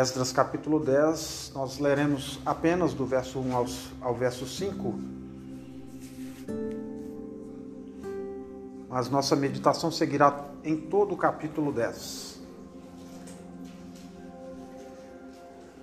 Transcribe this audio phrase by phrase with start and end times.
[0.00, 3.66] Esdras capítulo 10, nós leremos apenas do verso 1 ao,
[4.00, 4.98] ao verso 5.
[8.88, 12.40] Mas nossa meditação seguirá em todo o capítulo 10.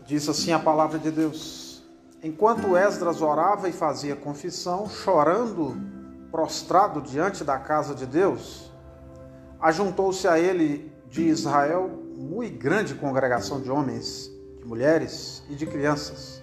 [0.07, 1.83] Diz assim a palavra de Deus:
[2.23, 5.77] Enquanto Esdras orava e fazia confissão, chorando,
[6.31, 8.71] prostrado diante da casa de Deus,
[9.61, 16.41] ajuntou-se a ele de Israel muito grande congregação de homens, de mulheres e de crianças,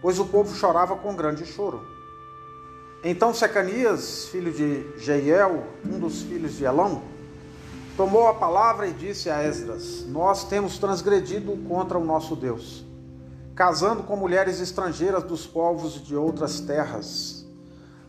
[0.00, 1.86] pois o povo chorava com grande choro.
[3.04, 7.02] Então Secanias, filho de Jeiel, um dos filhos de Elão,
[7.94, 12.82] tomou a palavra e disse a Esdras: Nós temos transgredido contra o nosso Deus,
[13.54, 17.46] casando com mulheres estrangeiras dos povos de outras terras.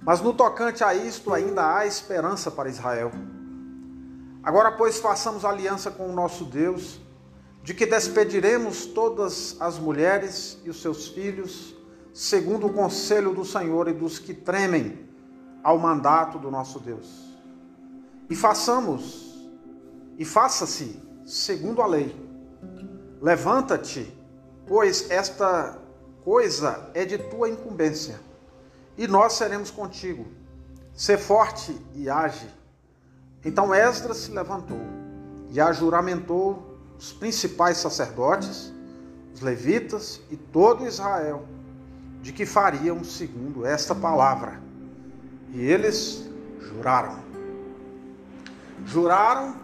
[0.01, 3.11] Mas no tocante a isto ainda há esperança para Israel.
[4.43, 6.99] Agora, pois, façamos aliança com o nosso Deus,
[7.63, 11.75] de que despediremos todas as mulheres e os seus filhos,
[12.13, 15.05] segundo o conselho do Senhor e dos que tremem
[15.61, 17.37] ao mandato do nosso Deus.
[18.29, 19.49] E façamos,
[20.17, 22.15] e faça-se segundo a lei.
[23.21, 24.17] Levanta-te,
[24.65, 25.77] pois esta
[26.23, 28.19] coisa é de tua incumbência,
[28.97, 30.25] e nós seremos contigo.
[30.93, 32.47] Sê forte e age
[33.43, 34.81] então Esdras se levantou
[35.49, 38.73] e ajuramentou os principais sacerdotes,
[39.33, 41.45] os levitas e todo Israel,
[42.21, 44.59] de que fariam segundo esta palavra.
[45.53, 46.27] E eles
[46.59, 47.19] juraram.
[48.85, 49.55] Juraram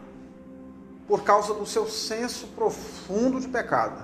[1.08, 4.04] por causa do seu senso profundo de pecado.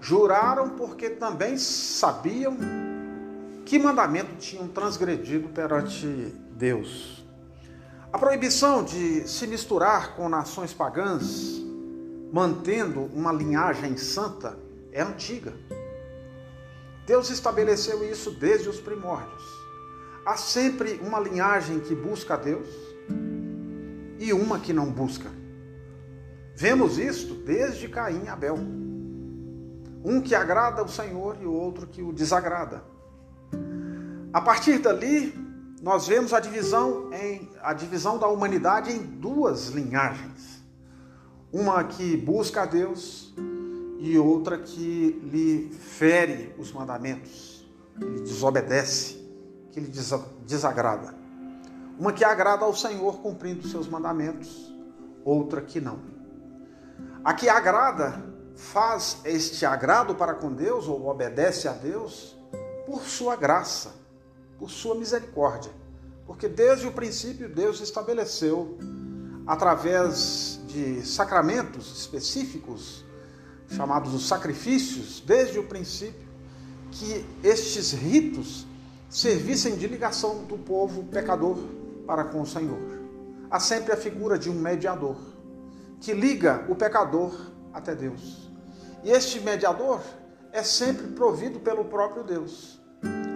[0.00, 2.56] Juraram porque também sabiam
[3.64, 6.06] que mandamento tinham transgredido perante
[6.52, 7.17] Deus.
[8.10, 11.60] A proibição de se misturar com nações pagãs,
[12.32, 14.58] mantendo uma linhagem santa,
[14.90, 15.52] é antiga.
[17.06, 19.42] Deus estabeleceu isso desde os primórdios.
[20.24, 22.66] Há sempre uma linhagem que busca a Deus
[24.18, 25.30] e uma que não busca.
[26.54, 28.56] Vemos isto desde Caim e Abel.
[30.02, 32.82] Um que agrada o Senhor e o outro que o desagrada.
[34.32, 35.47] A partir dali,
[35.80, 40.62] nós vemos a divisão, em, a divisão da humanidade em duas linhagens.
[41.52, 43.32] Uma que busca a Deus
[43.98, 47.66] e outra que lhe fere os mandamentos,
[47.96, 49.16] que lhe desobedece,
[49.70, 49.90] que lhe
[50.44, 51.14] desagrada.
[51.98, 54.72] Uma que agrada ao Senhor cumprindo seus mandamentos,
[55.24, 56.00] outra que não.
[57.24, 58.22] A que agrada
[58.54, 62.36] faz este agrado para com Deus ou obedece a Deus
[62.86, 64.07] por sua graça
[64.58, 65.70] por sua misericórdia.
[66.26, 68.78] Porque desde o princípio Deus estabeleceu,
[69.46, 73.04] através de sacramentos específicos,
[73.70, 76.28] chamados os sacrifícios, desde o princípio,
[76.90, 78.66] que estes ritos
[79.08, 81.58] servissem de ligação do povo pecador
[82.06, 82.78] para com o Senhor.
[83.50, 85.16] Há sempre a figura de um mediador
[86.00, 87.32] que liga o pecador
[87.72, 88.50] até Deus.
[89.02, 90.00] E este mediador
[90.52, 92.77] é sempre provido pelo próprio Deus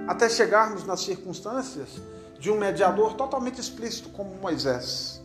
[0.06, 2.00] até chegarmos nas circunstâncias
[2.38, 5.22] de um mediador totalmente explícito como Moisés.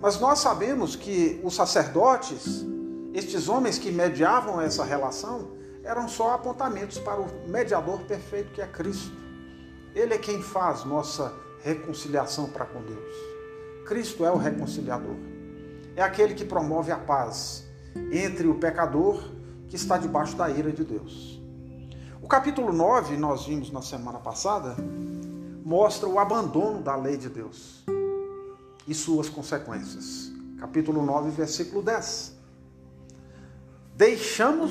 [0.00, 2.64] Mas nós sabemos que os sacerdotes,
[3.14, 8.66] estes homens que mediavam essa relação, eram só apontamentos para o mediador perfeito que é
[8.66, 9.16] Cristo.
[9.94, 11.32] Ele é quem faz nossa
[11.62, 13.14] reconciliação para com Deus.
[13.86, 15.16] Cristo é o reconciliador.
[15.96, 17.64] É aquele que promove a paz
[18.12, 19.22] entre o pecador
[19.66, 21.39] que está debaixo da ira de Deus
[22.30, 24.76] capítulo 9, nós vimos na semana passada,
[25.64, 27.82] mostra o abandono da lei de Deus
[28.86, 30.30] e suas consequências.
[30.56, 32.32] Capítulo 9, versículo 10.
[33.96, 34.70] Deixamos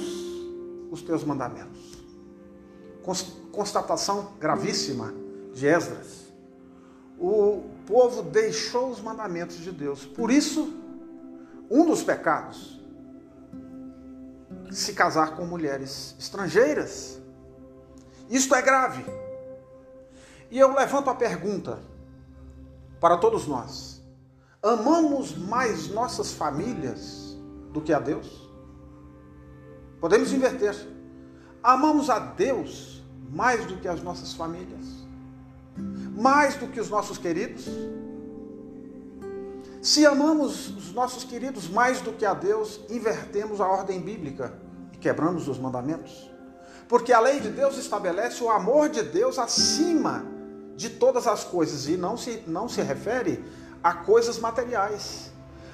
[0.89, 1.97] os teus mandamentos.
[3.51, 5.13] Constatação gravíssima
[5.53, 6.31] de Esdras.
[7.19, 10.05] O povo deixou os mandamentos de Deus.
[10.05, 10.73] Por isso,
[11.69, 12.79] um dos pecados,
[14.71, 17.19] se casar com mulheres estrangeiras.
[18.29, 19.03] Isto é grave.
[20.51, 21.79] E eu levanto a pergunta
[22.99, 24.01] para todos nós:
[24.61, 27.37] amamos mais nossas famílias
[27.73, 28.49] do que a Deus?
[29.99, 30.75] Podemos inverter.
[31.61, 34.85] Amamos a Deus mais do que as nossas famílias?
[36.15, 37.65] Mais do que os nossos queridos?
[39.81, 44.53] Se amamos os nossos queridos mais do que a Deus, invertemos a ordem bíblica
[44.93, 46.29] e quebramos os mandamentos.
[46.89, 50.25] Porque a lei de Deus estabelece o amor de Deus acima
[50.75, 53.45] de todas as coisas e não se, não se refere
[53.83, 55.31] a coisas materiais.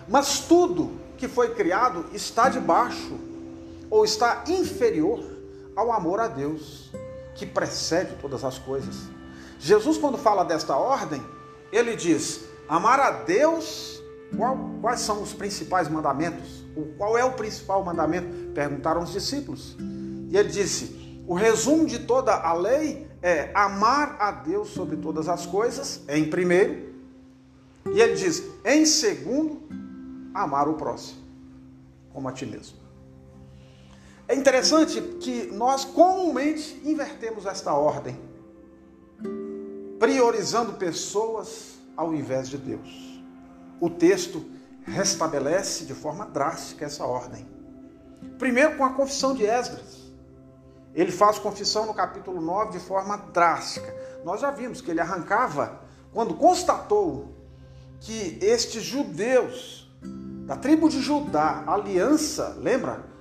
[0.09, 3.17] Mas tudo que foi criado está debaixo
[3.89, 5.23] ou está inferior
[5.73, 6.91] ao amor a Deus,
[7.33, 8.95] que precede todas as coisas.
[9.57, 11.23] Jesus, quando fala desta ordem,
[11.71, 13.95] ele diz: amar a Deus.
[14.35, 16.65] Qual, quais são os principais mandamentos?
[16.97, 18.27] Qual é o principal mandamento?
[18.53, 19.77] Perguntaram os discípulos.
[20.29, 25.27] E ele disse: o resumo de toda a lei é amar a Deus sobre todas
[25.27, 26.93] as coisas, em primeiro.
[27.91, 29.63] E ele diz: em segundo,
[30.33, 31.19] amar o próximo,
[32.13, 32.77] como a ti mesmo.
[34.27, 38.19] É interessante que nós comumente invertemos esta ordem,
[39.99, 43.21] priorizando pessoas ao invés de Deus.
[43.79, 44.45] O texto
[44.83, 47.47] restabelece de forma drástica essa ordem.
[48.37, 50.04] Primeiro, com a confissão de Esdras.
[50.95, 53.93] Ele faz confissão no capítulo 9 de forma drástica.
[54.23, 55.81] Nós já vimos que ele arrancava,
[56.13, 57.35] quando constatou
[57.99, 59.91] que estes judeus
[60.45, 63.15] da tribo de Judá, aliança, lembra?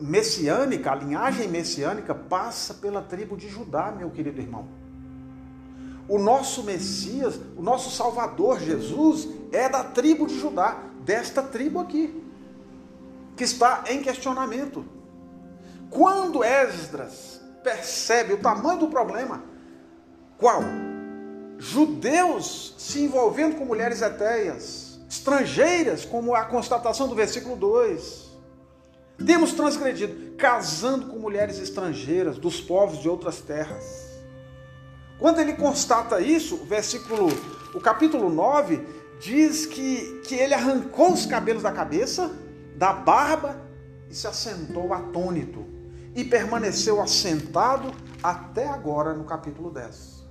[0.00, 4.66] messiânica, a linhagem messiânica passa pela tribo de Judá, meu querido irmão.
[6.08, 12.22] O nosso Messias, o nosso Salvador Jesus é da tribo de Judá, desta tribo aqui,
[13.36, 14.84] que está em questionamento.
[15.90, 19.42] Quando Esdras percebe o tamanho do problema,
[20.36, 20.62] qual?
[21.58, 28.28] Judeus se envolvendo com mulheres etéias, estrangeiras, como a constatação do versículo 2
[29.26, 34.06] temos transgredido, casando com mulheres estrangeiras, dos povos de outras terras.
[35.18, 37.26] Quando ele constata isso, o versículo,
[37.74, 38.80] o capítulo 9,
[39.20, 42.30] diz que, que ele arrancou os cabelos da cabeça,
[42.76, 43.60] da barba,
[44.08, 45.66] e se assentou atônito.
[46.18, 50.26] E permaneceu assentado até agora no capítulo 10.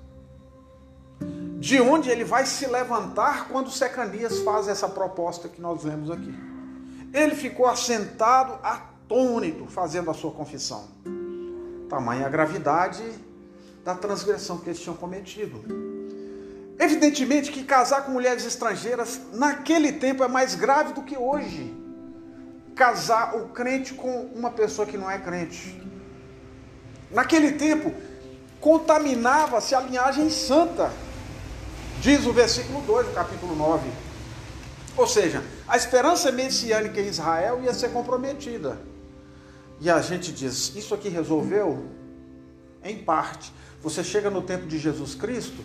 [1.61, 6.35] De onde ele vai se levantar quando Secanias faz essa proposta que nós vemos aqui.
[7.13, 10.89] Ele ficou assentado, atônito, fazendo a sua confissão.
[11.87, 13.01] Tamanha gravidade
[13.85, 15.63] da transgressão que eles tinham cometido.
[16.77, 21.73] Evidentemente que casar com mulheres estrangeiras naquele tempo é mais grave do que hoje.
[22.77, 25.81] Casar o crente com uma pessoa que não é crente.
[27.09, 27.91] Naquele tempo,
[28.61, 30.91] contaminava-se a linhagem santa,
[31.99, 33.89] diz o versículo 2 do capítulo 9.
[34.95, 38.77] Ou seja, a esperança messiânica em Israel ia ser comprometida.
[39.79, 41.83] E a gente diz: isso aqui resolveu?
[42.83, 43.51] Em parte.
[43.81, 45.63] Você chega no tempo de Jesus Cristo,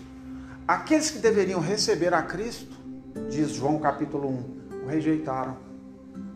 [0.67, 2.75] aqueles que deveriam receber a Cristo,
[3.31, 5.72] diz João capítulo 1, o rejeitaram.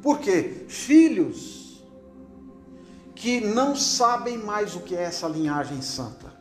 [0.07, 0.67] Por quê?
[0.69, 1.83] Filhos
[3.13, 6.33] que não sabem mais o que é essa linhagem santa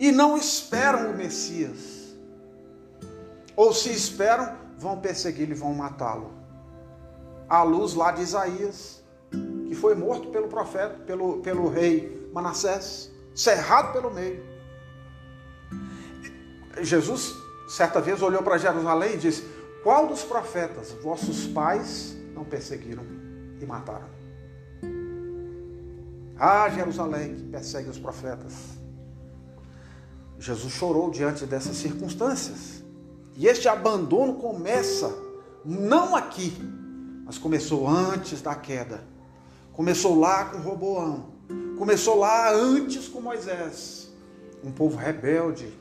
[0.00, 2.16] e não esperam o Messias.
[3.54, 6.32] Ou se esperam, vão persegui-lo e vão matá-lo.
[7.46, 9.02] À luz lá de Isaías,
[9.66, 14.42] que foi morto pelo profeta, pelo, pelo rei Manassés, cerrado pelo meio.
[16.80, 17.34] Jesus,
[17.68, 23.04] certa vez, olhou para Jerusalém e disse: Qual dos profetas vossos pais não perseguiram
[23.60, 24.08] e mataram?
[26.38, 28.54] Ah, Jerusalém, que persegue os profetas.
[30.38, 32.82] Jesus chorou diante dessas circunstâncias.
[33.36, 35.12] E este abandono começa
[35.64, 36.56] não aqui,
[37.24, 39.02] mas começou antes da queda.
[39.72, 41.26] Começou lá com Roboão.
[41.76, 44.08] Começou lá antes com Moisés.
[44.62, 45.72] Um povo rebelde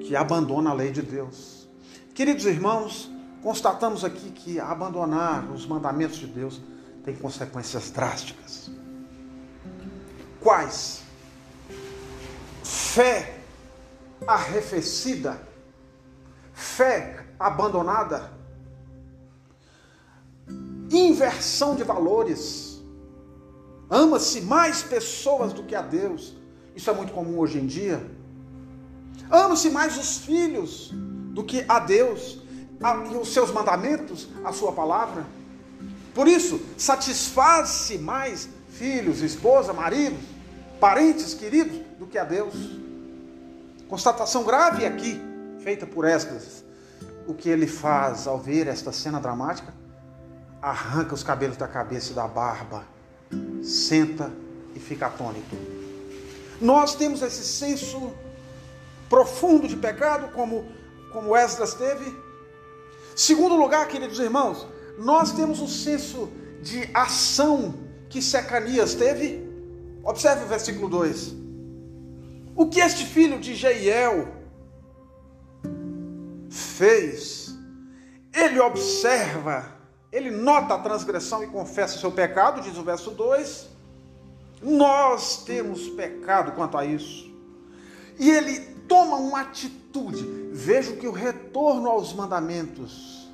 [0.00, 1.68] que abandona a lei de Deus.
[2.14, 3.10] Queridos irmãos,
[3.44, 6.60] constatamos aqui que abandonar os mandamentos de Deus
[7.04, 8.70] tem consequências drásticas.
[10.40, 11.02] Quais?
[12.64, 13.38] Fé
[14.26, 15.54] arrefecida
[16.54, 18.32] fé abandonada,
[20.90, 22.80] inversão de valores,
[23.90, 26.34] ama-se mais pessoas do que a Deus,
[26.74, 28.04] isso é muito comum hoje em dia.
[29.30, 30.90] Ama-se mais os filhos
[31.32, 32.38] do que a Deus
[33.10, 35.24] e os seus mandamentos, a sua palavra.
[36.14, 40.20] Por isso, satisfaz-se mais filhos, esposa, maridos,
[40.78, 42.54] parentes queridos do que a Deus.
[43.88, 45.20] Constatação grave aqui
[45.62, 46.62] feita por Esdras,
[47.26, 49.72] o que ele faz ao ver esta cena dramática?
[50.60, 52.84] Arranca os cabelos da cabeça e da barba,
[53.62, 54.30] senta
[54.74, 55.56] e fica atônito.
[56.60, 58.12] Nós temos esse senso
[59.08, 60.66] profundo de pecado, como,
[61.12, 62.23] como Esdras teve.
[63.14, 64.66] Segundo lugar, queridos irmãos,
[64.98, 66.30] nós temos o senso
[66.62, 67.74] de ação
[68.08, 69.42] que Secanias teve.
[70.02, 71.34] Observe o versículo 2.
[72.56, 74.28] O que este filho de Jeiel
[76.48, 77.54] fez,
[78.32, 79.74] ele observa
[80.14, 83.68] ele nota a transgressão e confessa seu pecado, diz o verso 2.
[84.62, 87.28] Nós temos pecado quanto a isso.
[88.16, 90.24] E ele toma uma atitude.
[90.52, 93.28] Vejo que o retorno aos mandamentos,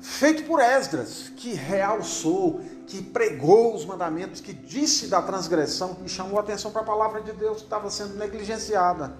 [0.00, 6.38] feito por Esdras, que realçou, que pregou os mandamentos, que disse da transgressão e chamou
[6.38, 9.16] a atenção para a palavra de Deus que estava sendo negligenciada.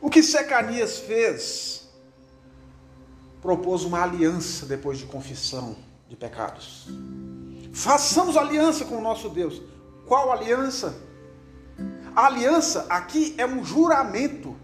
[0.00, 1.88] O que Secanias fez?
[3.40, 5.76] Propôs uma aliança depois de confissão
[6.08, 6.88] de pecados.
[7.72, 9.62] Façamos aliança com o nosso Deus.
[10.06, 10.94] Qual aliança?
[12.14, 14.56] A aliança aqui é um juramento.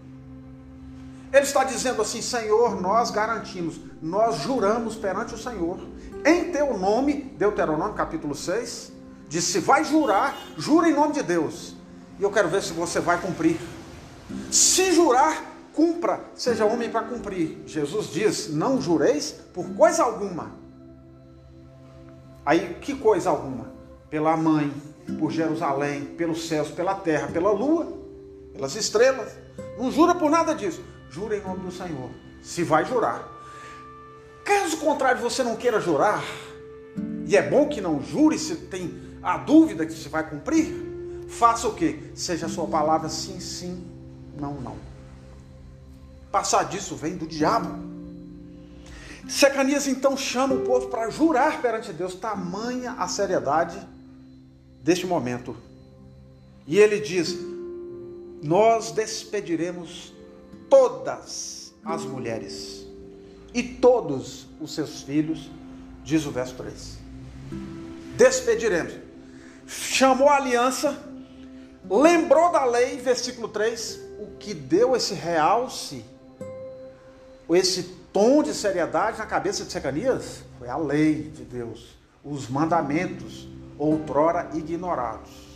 [1.37, 5.79] Ele está dizendo assim: Senhor, nós garantimos, nós juramos perante o Senhor,
[6.25, 8.91] em teu nome, Deuteronômio capítulo 6,
[9.29, 11.75] diz: se vai jurar, jura em nome de Deus.
[12.19, 13.59] E eu quero ver se você vai cumprir.
[14.51, 17.61] Se jurar, cumpra, seja homem para cumprir.
[17.67, 20.51] Jesus diz: não jureis por coisa alguma.
[22.43, 23.71] Aí, que coisa alguma?
[24.09, 24.73] Pela mãe,
[25.19, 27.93] por Jerusalém, pelos céus, pela terra, pela lua,
[28.53, 29.33] pelas estrelas.
[29.77, 30.81] Não jura por nada disso.
[31.09, 32.09] Jura em nome do Senhor.
[32.41, 33.27] Se vai jurar.
[34.43, 36.23] Caso contrário, você não queira jurar,
[37.25, 40.73] e é bom que não jure se tem a dúvida que se vai cumprir,
[41.27, 42.11] faça o que?
[42.15, 43.85] Seja a sua palavra sim, sim,
[44.39, 44.77] não, não.
[46.31, 47.85] Passar disso vem do diabo.
[49.27, 53.77] Secanias então chama o povo para jurar perante Deus, tamanha a seriedade
[54.81, 55.57] deste momento.
[56.65, 57.37] E ele diz:
[58.41, 60.13] Nós despediremos
[60.69, 62.85] todas as mulheres
[63.53, 65.49] e todos os seus filhos,
[66.03, 66.97] diz o verso 3.
[68.15, 68.93] Despediremos.
[69.65, 70.97] Chamou a aliança,
[71.89, 76.05] lembrou da lei, versículo 3, o que deu esse realce,
[77.49, 77.83] esse
[78.13, 83.47] tom de seriedade na cabeça de Secanias foi a lei de Deus, os mandamentos,
[83.77, 85.46] outrora ignorados.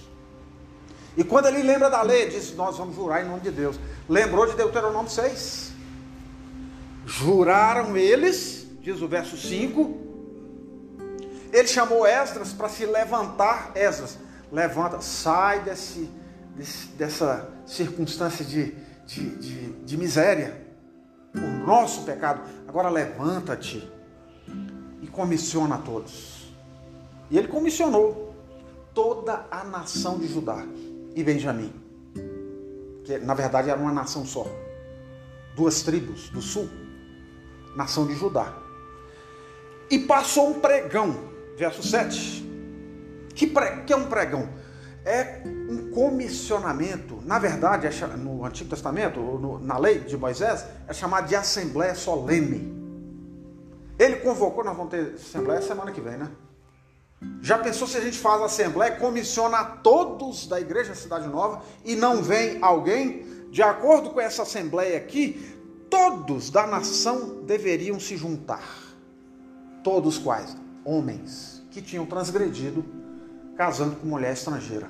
[1.15, 3.79] E quando ele lembra da lei, diz: Nós vamos jurar em nome de Deus.
[4.07, 5.71] Lembrou de Deuteronômio 6.
[7.05, 9.99] Juraram eles, diz o verso 5.
[11.51, 13.71] Ele chamou Esdras para se levantar.
[13.75, 14.17] Esdras,
[14.51, 16.09] levanta, sai desse,
[16.55, 18.73] desse dessa circunstância de,
[19.05, 20.65] de, de, de miséria,
[21.35, 22.41] o nosso pecado.
[22.67, 23.91] Agora levanta-te
[25.01, 26.55] e comissiona a todos.
[27.29, 28.33] E ele comissionou
[28.93, 30.65] toda a nação de Judá
[31.15, 31.73] e Benjamim,
[33.03, 34.45] que na verdade era uma nação só,
[35.55, 36.69] duas tribos do sul,
[37.75, 38.53] nação de Judá.
[39.89, 41.17] E passou um pregão,
[41.57, 42.49] verso 7.
[43.35, 44.47] Que, pre, que é um pregão?
[45.03, 47.21] É um comissionamento.
[47.25, 51.95] Na verdade, é, no Antigo Testamento, no, na lei de Moisés, é chamado de Assembleia
[51.95, 52.79] Solene.
[53.99, 56.29] Ele convocou, nós vamos ter Assembleia semana que vem, né?
[57.41, 61.95] Já pensou se a gente faz a assembleia, comissiona todos da igreja Cidade Nova e
[61.95, 63.25] não vem alguém?
[63.51, 65.57] De acordo com essa assembleia aqui,
[65.89, 68.63] todos da nação deveriam se juntar.
[69.83, 70.55] Todos quais?
[70.85, 72.85] Homens que tinham transgredido
[73.55, 74.89] casando com mulher estrangeira.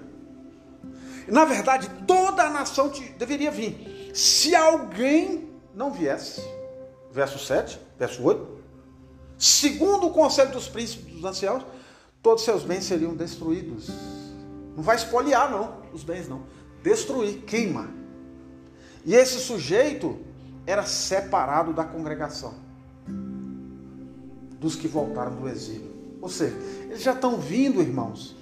[1.28, 4.12] Na verdade, toda a nação deveria vir.
[4.14, 6.42] Se alguém não viesse,
[7.12, 8.60] verso 7, verso 8,
[9.38, 11.64] segundo o conselho dos príncipes dos anciãos,
[12.22, 13.90] todos seus bens seriam destruídos.
[14.76, 16.44] Não vai espoliar, não, os bens não.
[16.84, 17.90] Destruir, queima.
[19.06, 20.20] E esse sujeito
[20.66, 22.54] era separado da congregação,
[24.60, 25.92] dos que voltaram do exílio.
[26.22, 28.36] Ou seja, eles já estão vindo, irmãos,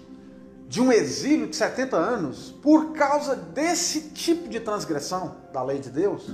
[0.67, 5.89] de um exílio de 70 anos, por causa desse tipo de transgressão da lei de
[5.89, 6.29] Deus.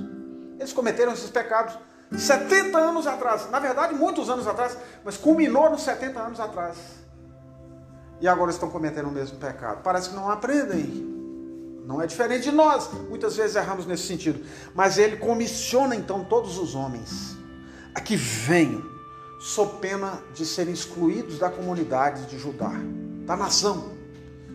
[0.59, 1.77] Eles cometeram esses pecados
[2.17, 7.04] 70 anos atrás, na verdade, muitos anos atrás, mas culminou nos 70 anos atrás
[8.21, 9.81] e agora estão cometendo o mesmo pecado.
[9.83, 11.13] Parece que não aprendem.
[11.85, 12.89] Não é diferente de nós.
[13.09, 14.43] Muitas vezes erramos nesse sentido.
[14.73, 17.35] Mas ele comissiona então todos os homens
[17.93, 18.83] a que venham,
[19.39, 22.73] sob pena de serem excluídos da comunidade de Judá,
[23.25, 23.91] da nação,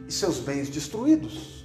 [0.07, 1.65] e seus bens destruídos.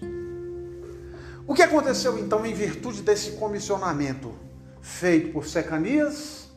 [1.48, 4.34] O que aconteceu então em virtude desse comissionamento
[4.82, 6.48] feito por Secanias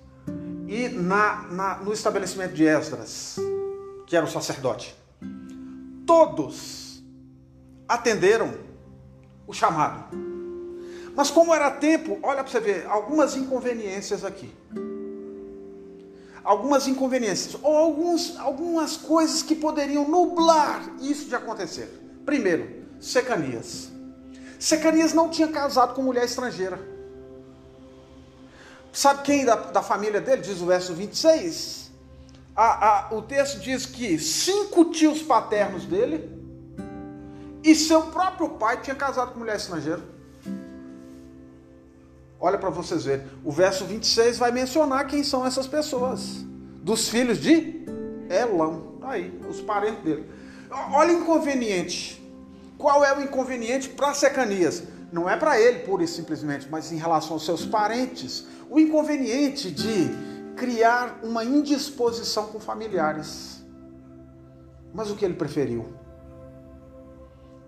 [0.67, 3.37] e na, na, no estabelecimento de Esdras,
[4.07, 4.98] que era o sacerdote?
[6.09, 7.03] Todos
[7.87, 8.55] atenderam
[9.47, 10.17] o chamado.
[11.15, 14.51] Mas como era tempo, olha para você ver, algumas inconveniências aqui.
[16.43, 21.89] Algumas inconveniências, ou alguns, algumas coisas que poderiam nublar isso de acontecer.
[22.25, 23.91] Primeiro, Secanias.
[24.59, 26.81] Secanias não tinha casado com mulher estrangeira.
[28.91, 30.41] Sabe quem da, da família dele?
[30.41, 31.88] Diz o verso 26.
[32.59, 36.29] A, a, o texto diz que cinco tios paternos dele
[37.63, 40.03] e seu próprio pai tinha casado com mulher estrangeira.
[42.41, 43.25] Olha para vocês verem.
[43.45, 46.45] O verso 26 vai mencionar quem são essas pessoas.
[46.83, 47.85] Dos filhos de
[48.29, 48.95] Elão.
[49.01, 50.29] Tá aí, os parentes dele.
[50.93, 52.21] Olha o inconveniente.
[52.77, 54.83] Qual é o inconveniente para Secanias?
[55.13, 58.47] Não é para ele, pura e simplesmente, mas em relação aos seus parentes.
[58.69, 63.63] O inconveniente de criar uma indisposição com familiares.
[64.93, 65.87] Mas o que ele preferiu?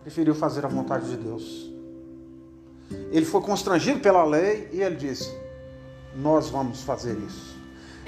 [0.02, 1.70] Preferiu fazer a vontade de Deus.
[3.12, 5.30] Ele foi constrangido pela lei e ele disse:
[6.16, 7.56] Nós vamos fazer isso.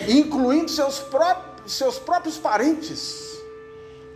[0.09, 3.31] Incluindo seus próprios, seus próprios parentes.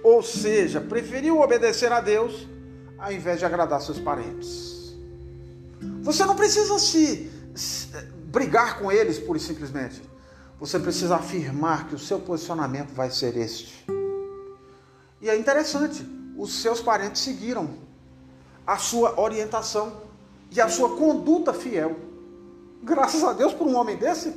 [0.02, 2.46] Ou seja, preferiu obedecer a Deus
[2.98, 4.96] ao invés de agradar seus parentes.
[6.02, 7.30] Você não precisa se,
[8.26, 10.02] brigar com eles pura e simplesmente.
[10.58, 13.84] Você precisa afirmar que o seu posicionamento vai ser este.
[15.20, 17.70] E é interessante, os seus parentes seguiram
[18.66, 20.00] a sua orientação
[20.50, 21.96] e a sua conduta fiel.
[22.82, 24.34] Graças a Deus por um homem desse.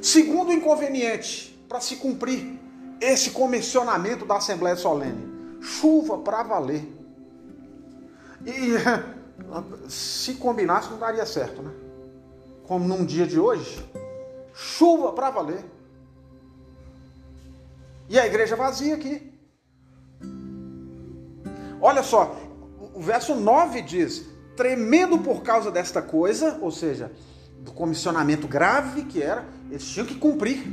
[0.00, 2.58] Segundo inconveniente, para se cumprir
[3.00, 6.86] esse comissionamento da Assembleia Solene, chuva para valer.
[8.46, 8.74] E
[9.88, 11.72] se combinasse não daria certo, né?
[12.66, 13.84] Como num dia de hoje,
[14.54, 15.64] chuva para valer.
[18.08, 19.32] E a igreja vazia aqui.
[21.80, 22.36] Olha só,
[22.94, 27.10] o verso 9 diz: tremendo por causa desta coisa, ou seja,
[27.60, 30.64] do comissionamento grave que era, eles tinham que cumprir.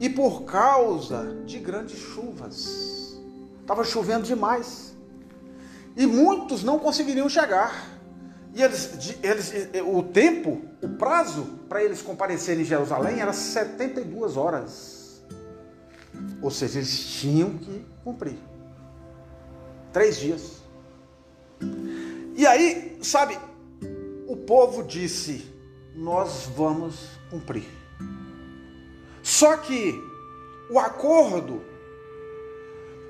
[0.00, 3.18] E por causa de grandes chuvas.
[3.60, 4.96] Estava chovendo demais.
[5.96, 7.97] E muitos não conseguiriam chegar.
[8.54, 9.52] E eles, eles,
[9.86, 15.22] o tempo, o prazo para eles comparecerem em Jerusalém era 72 horas.
[16.42, 18.38] Ou seja, eles tinham que cumprir.
[19.92, 20.62] Três dias.
[22.34, 23.38] E aí, sabe,
[24.26, 25.52] o povo disse:
[25.94, 26.96] Nós vamos
[27.30, 27.66] cumprir.
[29.22, 30.00] Só que
[30.70, 31.62] o acordo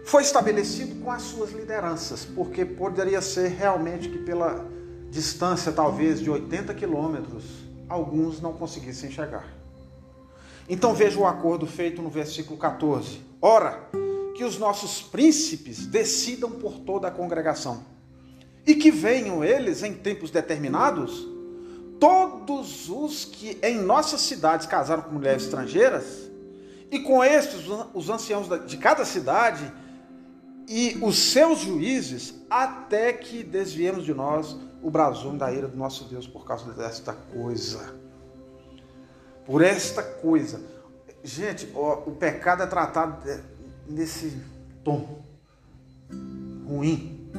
[0.04, 4.66] foi estabelecido com as suas lideranças, porque poderia ser realmente que pela
[5.10, 7.44] distância talvez de 80 quilômetros,
[7.88, 9.46] alguns não conseguissem chegar.
[10.68, 13.20] Então veja o acordo feito no versículo 14.
[13.40, 13.88] Ora,
[14.34, 17.82] que os nossos príncipes decidam por toda a congregação,
[18.66, 21.26] e que venham eles em tempos determinados,
[21.98, 26.30] todos os que em nossas cidades casaram com mulheres estrangeiras,
[26.90, 27.62] e com estes
[27.94, 29.72] os anciãos de cada cidade
[30.68, 36.04] e os seus juízes, até que desviemos de nós o brasume da ira do nosso
[36.04, 37.94] Deus por causa desta coisa.
[39.44, 40.60] Por esta coisa.
[41.22, 43.28] Gente, ó, o pecado é tratado
[43.88, 44.40] nesse
[44.84, 45.22] tom
[46.66, 47.30] ruim,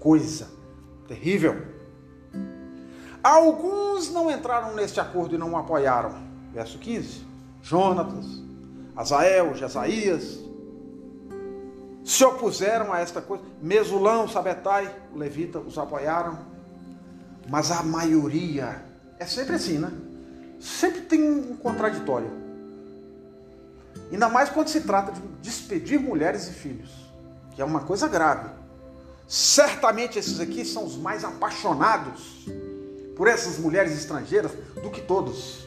[0.00, 0.48] coisa
[1.06, 1.66] terrível.
[3.22, 6.14] Alguns não entraram neste acordo e não o apoiaram.
[6.52, 7.26] Verso 15.
[7.62, 8.26] Jonatas,
[8.96, 10.39] Azael, Jesaías,
[12.10, 13.44] se opuseram a esta coisa.
[13.62, 16.40] Mesulão, Sabetai, levita, os apoiaram.
[17.48, 18.84] Mas a maioria
[19.16, 19.92] é sempre assim, né?
[20.58, 22.28] Sempre tem um contraditório.
[24.10, 26.90] Ainda mais quando se trata de despedir mulheres e filhos,
[27.54, 28.50] que é uma coisa grave.
[29.28, 32.44] Certamente esses aqui são os mais apaixonados
[33.14, 34.50] por essas mulheres estrangeiras
[34.82, 35.64] do que todos.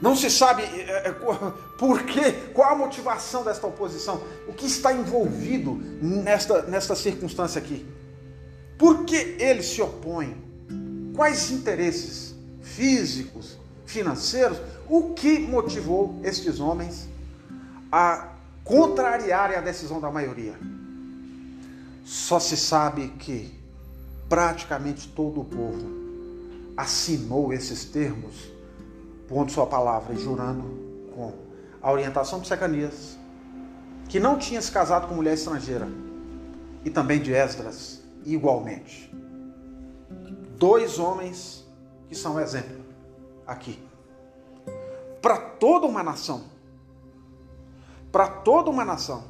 [0.00, 1.12] Não se sabe é, é,
[1.78, 7.86] por quê, qual a motivação desta oposição, o que está envolvido nesta, nesta circunstância aqui.
[8.78, 10.36] Por que eles se opõem?
[11.14, 14.58] Quais interesses físicos, financeiros?
[14.88, 17.08] O que motivou estes homens
[17.90, 18.28] a
[18.62, 20.54] contrariarem a decisão da maioria?
[22.04, 23.52] Só se sabe que
[24.28, 25.98] praticamente todo o povo
[26.76, 28.57] assinou esses termos
[29.28, 31.32] pondo sua palavra e jurando com
[31.82, 33.18] a orientação de Secanias,
[34.08, 35.86] que não tinha se casado com mulher estrangeira,
[36.84, 39.12] e também de Esdras, igualmente.
[40.56, 41.64] Dois homens
[42.08, 42.80] que são exemplo
[43.46, 43.78] aqui.
[45.20, 46.44] Para toda uma nação,
[48.10, 49.24] para toda uma nação,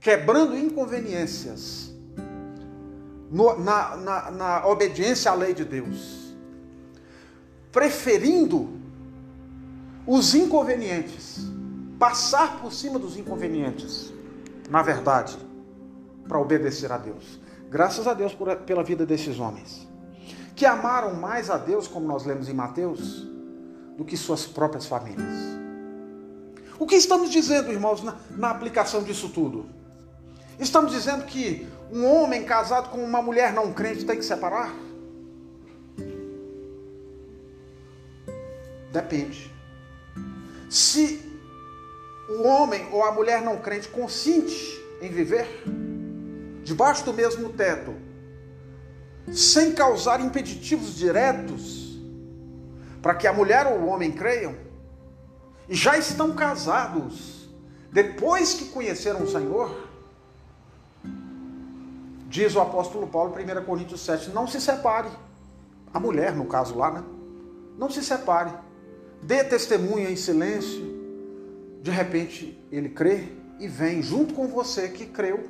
[0.00, 1.92] quebrando inconveniências
[3.30, 6.34] no, na, na, na obediência à lei de Deus,
[7.70, 8.77] preferindo
[10.10, 11.36] os inconvenientes,
[11.98, 14.10] passar por cima dos inconvenientes,
[14.70, 15.36] na verdade,
[16.26, 17.38] para obedecer a Deus.
[17.68, 19.86] Graças a Deus por, pela vida desses homens,
[20.56, 23.28] que amaram mais a Deus, como nós lemos em Mateus,
[23.98, 25.58] do que suas próprias famílias.
[26.78, 29.66] O que estamos dizendo, irmãos, na, na aplicação disso tudo?
[30.58, 34.74] Estamos dizendo que um homem casado com uma mulher não crente tem que separar?
[38.90, 39.57] Depende.
[40.68, 41.20] Se
[42.28, 45.46] o homem ou a mulher não crente consente em viver
[46.62, 47.94] debaixo do mesmo teto,
[49.32, 51.98] sem causar impeditivos diretos
[53.00, 54.54] para que a mulher ou o homem creiam,
[55.68, 57.48] e já estão casados
[57.90, 59.88] depois que conheceram o Senhor,
[62.28, 65.08] diz o apóstolo Paulo, 1 Coríntios 7, não se separe.
[65.92, 67.04] A mulher, no caso lá, né?
[67.78, 68.52] Não se separe.
[69.22, 70.96] Dê testemunha em silêncio.
[71.82, 75.48] De repente, ele crê e vem junto com você que creu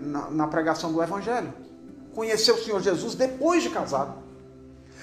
[0.00, 1.52] na, na pregação do Evangelho.
[2.14, 4.22] Conheceu o Senhor Jesus depois de casado.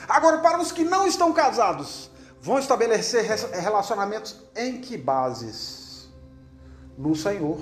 [0.07, 2.09] Agora, para os que não estão casados,
[2.41, 6.09] vão estabelecer relacionamentos em que bases?
[6.97, 7.61] No Senhor.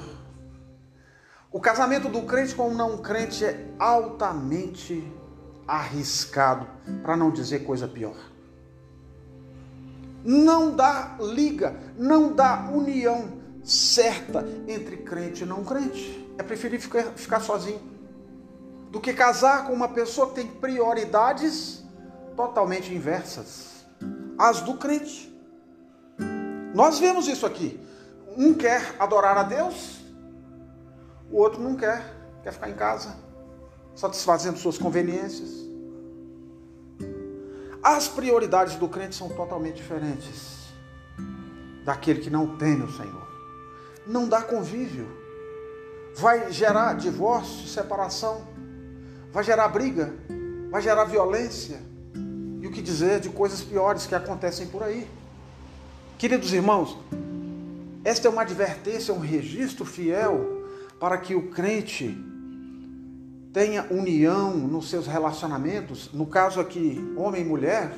[1.52, 5.12] O casamento do crente com o não crente é altamente
[5.68, 6.68] arriscado,
[7.04, 8.16] para não dizer coisa pior.
[10.24, 16.26] Não dá liga, não dá união certa entre crente e não crente.
[16.38, 17.82] É preferível ficar, ficar sozinho
[18.90, 21.84] do que casar com uma pessoa que tem prioridades
[22.36, 23.86] totalmente inversas
[24.38, 25.34] às do crente.
[26.74, 27.80] Nós vemos isso aqui.
[28.38, 30.00] Um quer adorar a Deus,
[31.32, 32.04] o outro não quer,
[32.44, 33.16] quer ficar em casa,
[33.96, 35.67] satisfazendo suas conveniências.
[37.90, 40.58] As prioridades do crente são totalmente diferentes
[41.86, 43.26] daquele que não teme o Senhor.
[44.06, 45.08] Não dá convívio.
[46.14, 48.46] Vai gerar divórcio, separação,
[49.32, 50.14] vai gerar briga,
[50.70, 51.80] vai gerar violência.
[52.60, 55.10] E o que dizer de coisas piores que acontecem por aí?
[56.18, 56.98] Queridos irmãos,
[58.04, 60.68] esta é uma advertência, um registro fiel
[61.00, 62.22] para que o crente
[63.58, 67.92] tenha união nos seus relacionamentos, no caso aqui, homem e mulher,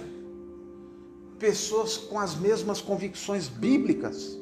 [1.38, 4.40] pessoas com as mesmas convicções bíblicas,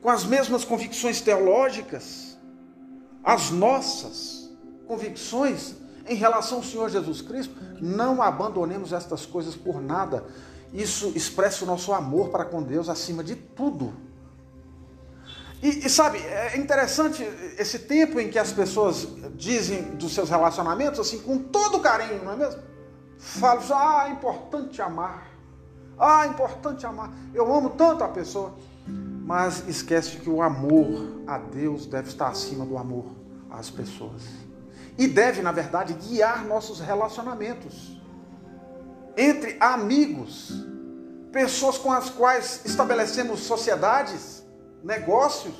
[0.00, 2.36] com as mesmas convicções teológicas,
[3.22, 4.50] as nossas
[4.84, 5.76] convicções
[6.08, 10.24] em relação ao Senhor Jesus Cristo, não abandonemos estas coisas por nada.
[10.72, 13.94] Isso expressa o nosso amor para com Deus acima de tudo.
[15.62, 17.22] E, e, sabe, é interessante
[17.56, 22.32] esse tempo em que as pessoas dizem dos seus relacionamentos assim, com todo carinho, não
[22.32, 22.60] é mesmo?
[23.16, 25.30] Falam, ah, é importante amar.
[25.96, 27.12] Ah, é importante amar.
[27.32, 28.56] Eu amo tanto a pessoa.
[29.24, 33.06] Mas esquece que o amor a Deus deve estar acima do amor
[33.48, 34.22] às pessoas.
[34.98, 38.02] E deve, na verdade, guiar nossos relacionamentos
[39.16, 40.66] entre amigos,
[41.30, 44.41] pessoas com as quais estabelecemos sociedades
[44.82, 45.54] negócios,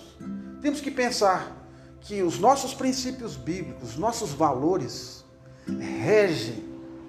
[0.60, 1.62] temos que pensar
[2.00, 5.24] que os nossos princípios bíblicos, nossos valores,
[5.66, 6.64] regem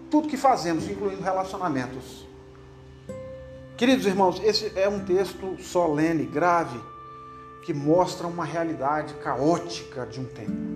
[0.09, 2.27] tudo que fazemos, incluindo relacionamentos.
[3.75, 6.79] Queridos irmãos, esse é um texto solene, grave,
[7.65, 10.73] que mostra uma realidade caótica de um tempo.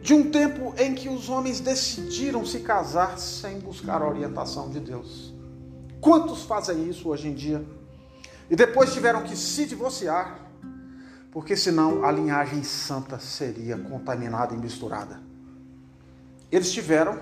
[0.00, 4.80] De um tempo em que os homens decidiram se casar sem buscar a orientação de
[4.80, 5.32] Deus.
[6.00, 7.64] Quantos fazem isso hoje em dia?
[8.52, 10.38] E depois tiveram que se divorciar,
[11.30, 15.18] porque senão a linhagem santa seria contaminada e misturada.
[16.50, 17.18] Eles tiveram,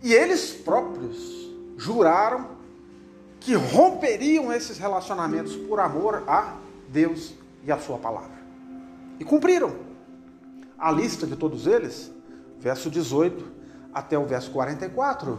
[0.00, 1.18] e eles próprios
[1.76, 2.50] juraram
[3.40, 6.54] que romperiam esses relacionamentos por amor a
[6.88, 8.38] Deus e a Sua palavra.
[9.18, 9.74] E cumpriram.
[10.78, 12.12] A lista de todos eles,
[12.60, 13.44] verso 18
[13.92, 15.36] até o verso 44.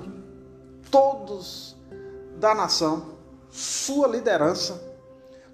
[0.92, 1.74] Todos
[2.38, 3.16] da nação,
[3.50, 4.94] sua liderança,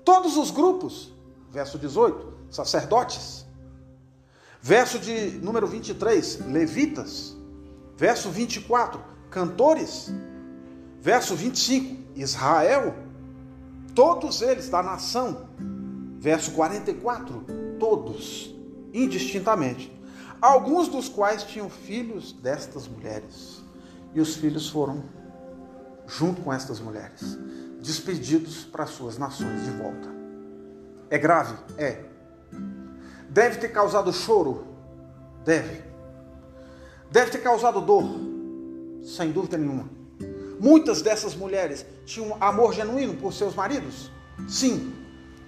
[0.03, 1.13] Todos os grupos,
[1.51, 3.45] verso 18, sacerdotes.
[4.61, 7.35] Verso de número 23, levitas.
[7.97, 10.11] Verso 24, cantores.
[10.99, 12.95] Verso 25, Israel.
[13.93, 15.49] Todos eles da nação.
[16.19, 17.45] Verso 44,
[17.79, 18.55] todos,
[18.93, 19.91] indistintamente.
[20.41, 23.61] Alguns dos quais tinham filhos destas mulheres.
[24.13, 25.03] E os filhos foram
[26.07, 27.37] junto com estas mulheres
[27.81, 30.09] despedidos para suas nações de volta.
[31.09, 31.55] É grave?
[31.77, 32.03] É.
[33.29, 34.67] Deve ter causado choro?
[35.43, 35.81] Deve.
[37.09, 38.05] Deve ter causado dor?
[39.03, 39.89] Sem dúvida nenhuma.
[40.59, 44.11] Muitas dessas mulheres tinham amor genuíno por seus maridos?
[44.47, 44.93] Sim.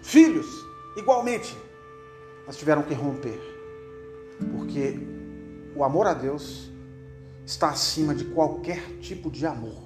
[0.02, 0.48] Filhos?
[0.98, 1.56] Igualmente.
[2.48, 3.40] Mas tiveram que romper.
[4.52, 5.00] Porque
[5.76, 6.72] o amor a Deus
[7.46, 9.84] está acima de qualquer tipo de amor.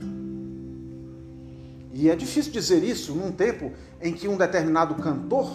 [1.99, 5.51] E é difícil dizer isso num tempo em que um determinado cantor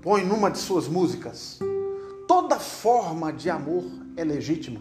[0.00, 1.58] põe numa de suas músicas:
[2.28, 3.82] toda forma de amor
[4.16, 4.80] é legítima.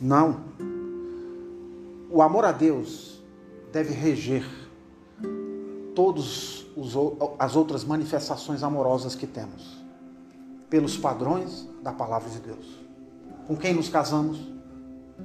[0.00, 0.44] Não.
[2.08, 3.20] O amor a Deus
[3.72, 4.44] deve reger
[5.96, 6.64] todas
[7.40, 9.84] as outras manifestações amorosas que temos,
[10.70, 12.78] pelos padrões da palavra de Deus.
[13.48, 14.38] Com quem nos casamos,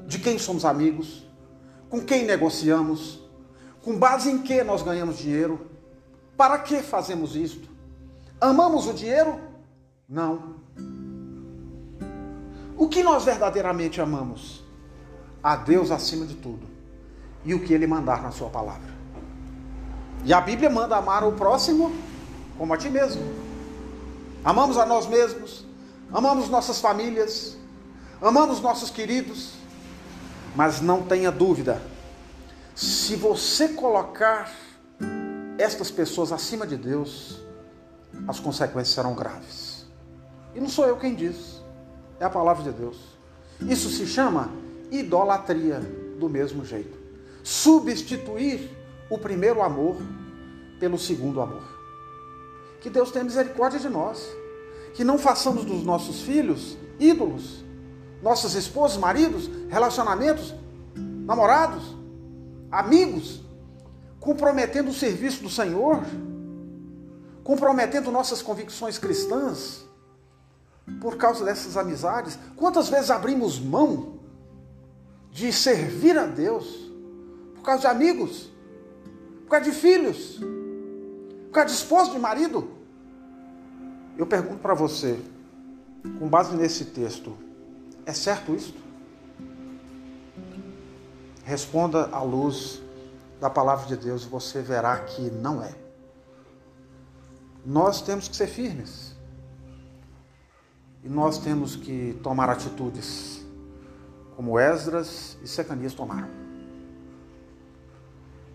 [0.08, 1.29] de quem somos amigos,
[1.90, 3.20] com quem negociamos,
[3.82, 5.68] com base em que nós ganhamos dinheiro,
[6.38, 7.68] para que fazemos isto?
[8.40, 9.40] Amamos o dinheiro?
[10.08, 10.56] Não.
[12.78, 14.64] O que nós verdadeiramente amamos?
[15.44, 16.66] A Deus acima de tudo
[17.44, 18.90] e o que Ele mandar na Sua palavra.
[20.24, 21.92] E a Bíblia manda amar o próximo
[22.58, 23.22] como a ti mesmo.
[24.44, 25.66] Amamos a nós mesmos,
[26.12, 27.58] amamos nossas famílias,
[28.22, 29.59] amamos nossos queridos,
[30.56, 31.82] mas não tenha dúvida,
[32.76, 34.52] se você colocar
[35.58, 37.42] estas pessoas acima de Deus,
[38.28, 39.86] as consequências serão graves.
[40.56, 41.62] E não sou eu quem diz,
[42.20, 42.98] é a palavra de Deus.
[43.68, 44.50] Isso se chama
[44.92, 45.80] idolatria
[46.18, 46.98] do mesmo jeito.
[47.44, 48.70] Substituir
[49.10, 49.98] o primeiro amor
[50.80, 51.64] pelo segundo amor.
[52.82, 54.26] Que Deus tenha misericórdia de nós.
[54.94, 57.64] Que não façamos dos nossos filhos ídolos,
[58.22, 60.54] nossas esposas, maridos, relacionamentos,
[60.96, 61.96] namorados,
[62.72, 63.42] amigos,
[64.20, 66.02] comprometendo o serviço do Senhor,
[67.44, 69.86] comprometendo nossas convicções cristãs
[71.00, 72.38] por causa dessas amizades.
[72.56, 74.20] Quantas vezes abrimos mão
[75.32, 76.92] de servir a Deus
[77.56, 78.52] por causa de amigos,
[79.44, 80.40] por causa de filhos,
[81.46, 82.68] por causa de esposo, de marido?
[84.18, 85.18] Eu pergunto para você,
[86.20, 87.38] com base nesse texto,
[88.10, 88.74] é certo isso?
[91.44, 92.82] Responda à luz
[93.40, 95.74] da palavra de Deus e você verá que não é.
[97.64, 99.16] Nós temos que ser firmes.
[101.04, 103.46] E nós temos que tomar atitudes
[104.36, 106.30] como Esdras e Secanias tomaram.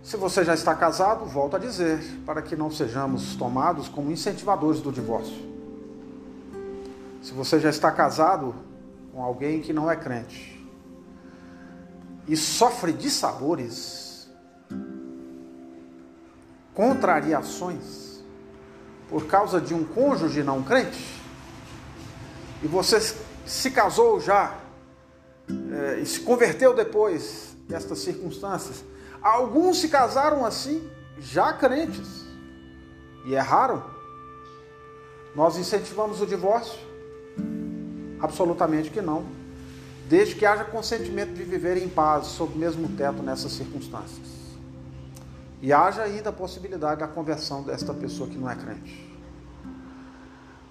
[0.02, 4.80] Se você já está casado, volto a dizer, para que não sejamos tomados como incentivadores
[4.80, 5.54] do divórcio.
[7.22, 8.54] Se você já está casado
[9.14, 10.60] com alguém que não é crente
[12.26, 14.28] e sofre de sabores,
[16.74, 18.24] contrariações
[19.08, 21.22] por causa de um cônjuge não crente,
[22.60, 22.98] e você
[23.46, 24.56] se casou já
[25.48, 28.82] é, e se converteu depois destas circunstâncias.
[29.22, 32.24] Alguns se casaram assim, já crentes,
[33.26, 33.84] e erraram.
[35.36, 36.93] Nós incentivamos o divórcio?
[38.24, 39.24] Absolutamente que não.
[40.08, 44.28] Desde que haja consentimento de viver em paz, sob o mesmo teto nessas circunstâncias.
[45.60, 49.14] E haja ainda a possibilidade da conversão desta pessoa que não é crente.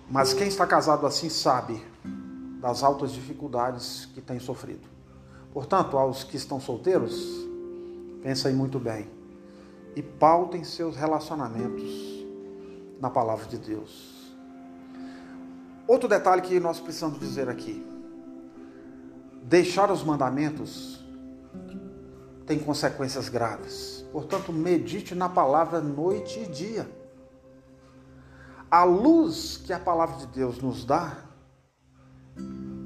[0.09, 1.79] Mas quem está casado assim sabe
[2.59, 4.87] das altas dificuldades que tem sofrido.
[5.53, 7.47] Portanto, aos que estão solteiros,
[8.23, 9.07] pensem muito bem
[9.95, 12.25] e pautem seus relacionamentos
[12.99, 14.12] na palavra de Deus.
[15.87, 17.85] Outro detalhe que nós precisamos dizer aqui:
[19.43, 21.03] deixar os mandamentos
[22.45, 24.05] tem consequências graves.
[24.11, 26.89] Portanto, medite na palavra noite e dia.
[28.69, 31.17] A luz que a palavra de Deus nos dá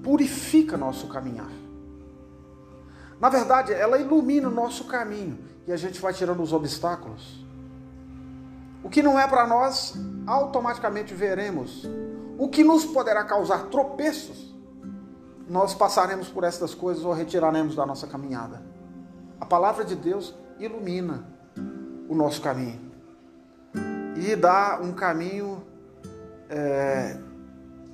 [0.03, 1.51] purifica nosso caminhar.
[3.19, 7.45] Na verdade, ela ilumina o nosso caminho e a gente vai tirando os obstáculos.
[8.83, 11.86] O que não é para nós, automaticamente veremos.
[12.38, 14.56] O que nos poderá causar tropeços,
[15.50, 18.62] nós passaremos por estas coisas ou retiraremos da nossa caminhada.
[19.39, 21.26] A palavra de Deus ilumina
[22.08, 22.88] o nosso caminho
[24.15, 25.63] e dá um caminho
[26.50, 27.17] é,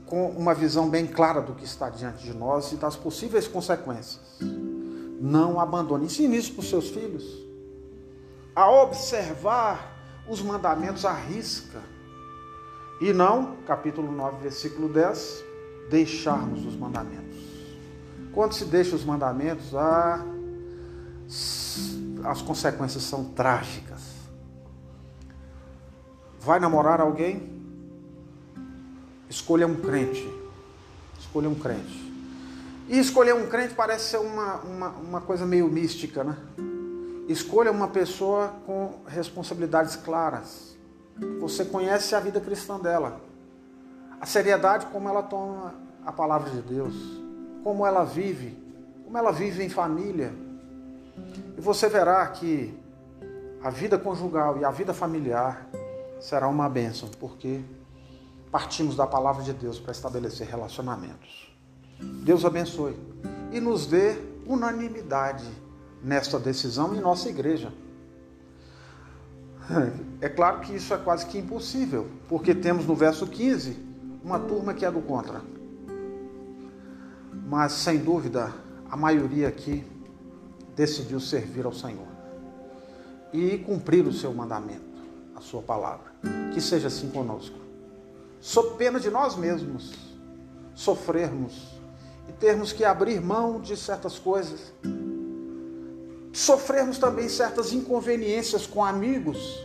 [0.05, 4.39] com uma visão bem clara do que está diante de nós e das possíveis consequências.
[5.19, 6.05] Não abandone.
[6.05, 7.23] Ensine isso para os seus filhos.
[8.55, 9.95] A observar
[10.27, 11.79] os mandamentos à risca.
[13.03, 15.43] E não, capítulo 9, versículo 10,
[15.89, 17.37] deixarmos os mandamentos.
[18.31, 20.25] Quando se deixa os mandamentos, ah,
[22.23, 23.99] as consequências são trágicas.
[26.39, 27.61] Vai namorar alguém?
[29.29, 30.25] Escolha um crente.
[31.19, 32.09] Escolha um crente.
[32.87, 36.37] E escolher um crente parece ser uma, uma, uma coisa meio mística, né?
[37.27, 40.72] Escolha uma pessoa com responsabilidades claras.
[41.39, 43.21] Você conhece a vida cristã dela.
[44.19, 46.93] A seriedade como ela toma a palavra de Deus.
[47.63, 48.57] Como ela vive.
[49.05, 50.33] Como ela vive em família.
[51.57, 52.77] E você verá que
[53.63, 55.67] a vida conjugal e a vida familiar
[56.19, 57.61] será uma bênção, porque
[58.51, 61.53] partimos da palavra de Deus para estabelecer relacionamentos.
[62.23, 62.97] Deus abençoe
[63.51, 65.49] e nos dê unanimidade
[66.03, 67.71] nesta decisão em nossa igreja.
[70.21, 73.77] É claro que isso é quase que impossível, porque temos no verso 15
[74.23, 75.41] uma turma que é do contra.
[77.47, 78.53] Mas sem dúvida,
[78.89, 79.85] a maioria aqui
[80.75, 82.07] decidiu servir ao Senhor
[83.31, 85.01] e cumprir o seu mandamento,
[85.35, 86.13] a sua palavra.
[86.53, 87.57] Que seja assim conosco.
[88.39, 90.13] Sob pena de nós mesmos
[90.73, 91.79] sofrermos
[92.27, 94.73] e termos que abrir mão de certas coisas,
[96.33, 99.63] sofrermos também certas inconveniências com amigos,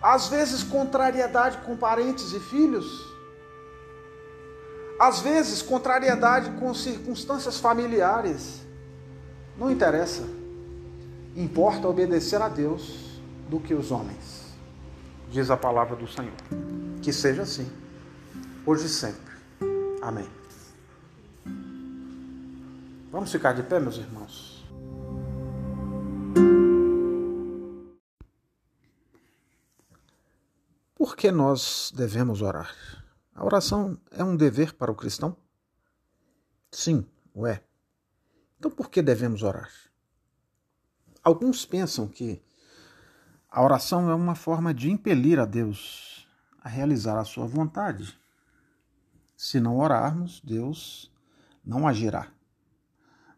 [0.00, 2.86] às vezes contrariedade com parentes e filhos,
[4.98, 8.62] às vezes contrariedade com circunstâncias familiares.
[9.56, 10.24] Não interessa.
[11.36, 14.46] Importa obedecer a Deus do que os homens.
[15.30, 16.32] Diz a palavra do Senhor.
[17.02, 17.70] Que seja assim,
[18.66, 19.32] hoje e sempre.
[20.02, 20.28] Amém.
[23.12, 24.47] Vamos ficar de pé, meus irmãos.
[31.08, 32.70] Por que nós devemos orar?
[33.34, 35.34] A oração é um dever para o cristão?
[36.70, 37.64] Sim, o é.
[38.58, 39.70] Então por que devemos orar?
[41.24, 42.44] Alguns pensam que
[43.48, 46.28] a oração é uma forma de impelir a Deus
[46.60, 48.20] a realizar a sua vontade.
[49.34, 51.10] Se não orarmos, Deus
[51.64, 52.30] não agirá.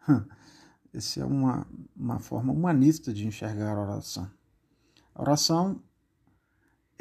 [0.92, 4.28] Essa é uma, uma forma humanista de enxergar a oração.
[5.14, 5.80] A oração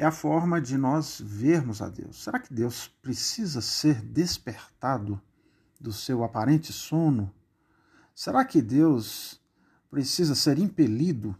[0.00, 2.22] é a forma de nós vermos a Deus.
[2.22, 5.20] Será que Deus precisa ser despertado
[5.78, 7.30] do seu aparente sono?
[8.14, 9.38] Será que Deus
[9.90, 11.36] precisa ser impelido?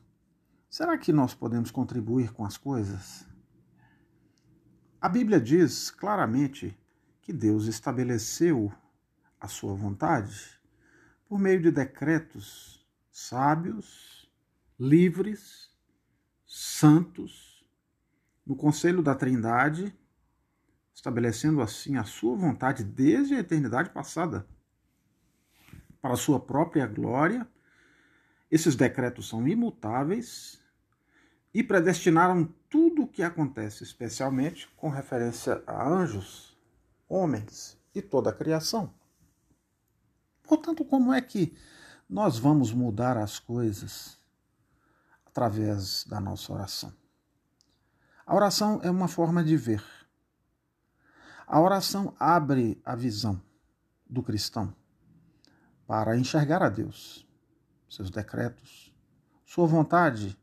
[0.68, 3.26] Será que nós podemos contribuir com as coisas?
[5.00, 6.78] A Bíblia diz claramente
[7.22, 8.70] que Deus estabeleceu
[9.40, 10.60] a sua vontade
[11.26, 14.30] por meio de decretos sábios,
[14.78, 15.70] livres,
[16.44, 17.49] santos,
[18.46, 19.96] no conselho da Trindade,
[20.94, 24.46] estabelecendo assim a sua vontade desde a eternidade passada,
[26.00, 27.46] para a sua própria glória.
[28.50, 30.60] Esses decretos são imutáveis
[31.52, 36.56] e predestinaram tudo o que acontece, especialmente com referência a anjos,
[37.08, 38.92] homens e toda a criação.
[40.42, 41.56] Portanto, como é que
[42.08, 44.18] nós vamos mudar as coisas
[45.24, 46.92] através da nossa oração?
[48.30, 49.82] A oração é uma forma de ver.
[51.48, 53.42] A oração abre a visão
[54.08, 54.72] do cristão
[55.84, 57.26] para enxergar a Deus,
[57.88, 58.94] seus decretos,
[59.44, 60.38] sua vontade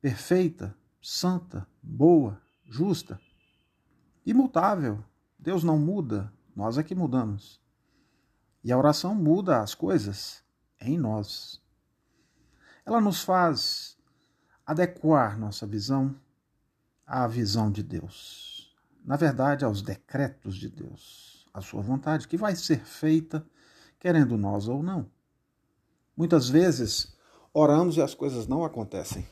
[0.00, 3.20] perfeita, santa, boa, justa,
[4.26, 4.98] imutável.
[5.38, 7.62] Deus não muda, nós é que mudamos.
[8.64, 10.42] E a oração muda as coisas
[10.80, 11.62] em nós.
[12.84, 13.96] Ela nos faz
[14.66, 16.20] adequar nossa visão
[17.08, 18.76] à visão de Deus.
[19.02, 23.44] Na verdade, aos decretos de Deus, à sua vontade, que vai ser feita,
[23.98, 25.10] querendo nós ou não.
[26.14, 27.16] Muitas vezes
[27.54, 29.26] oramos e as coisas não acontecem.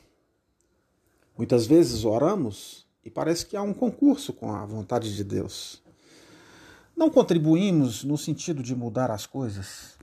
[1.37, 5.83] Muitas vezes oramos e parece que há um concurso com a vontade de Deus.
[6.95, 9.99] Não contribuímos no sentido de mudar as coisas.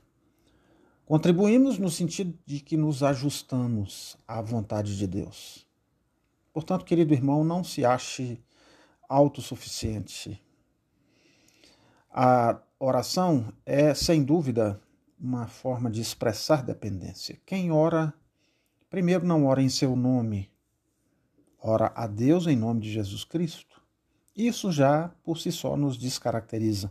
[1.05, 5.64] Contribuímos no sentido de que nos ajustamos à vontade de Deus.
[6.55, 8.41] Portanto, querido irmão, não se ache
[9.09, 10.41] autossuficiente.
[12.09, 14.81] A oração é, sem dúvida,
[15.19, 17.37] uma forma de expressar dependência.
[17.45, 18.13] Quem ora,
[18.89, 20.49] primeiro não ora em seu nome,
[21.59, 23.81] ora a Deus em nome de Jesus Cristo.
[24.33, 26.89] Isso já por si só nos descaracteriza.